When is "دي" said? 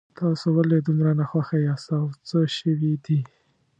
3.05-3.19